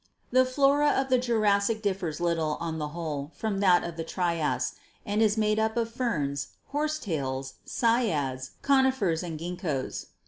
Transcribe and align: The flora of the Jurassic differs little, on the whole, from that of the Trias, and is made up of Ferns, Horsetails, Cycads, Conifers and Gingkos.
The 0.31 0.45
flora 0.45 0.89
of 0.97 1.09
the 1.09 1.19
Jurassic 1.19 1.83
differs 1.83 2.19
little, 2.19 2.57
on 2.59 2.79
the 2.79 2.87
whole, 2.87 3.31
from 3.35 3.59
that 3.59 3.83
of 3.83 3.97
the 3.97 4.03
Trias, 4.03 4.73
and 5.05 5.21
is 5.21 5.37
made 5.37 5.59
up 5.59 5.77
of 5.77 5.91
Ferns, 5.91 6.47
Horsetails, 6.71 7.53
Cycads, 7.67 8.49
Conifers 8.63 9.21
and 9.21 9.37
Gingkos. 9.37 10.07